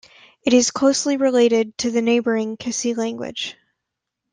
It 0.41 0.53
is 0.53 0.71
closely 0.71 1.15
related 1.17 1.77
to 1.77 1.91
the 1.91 2.01
neighboring 2.01 2.57
Kissi 2.57 2.97
language. 2.97 3.55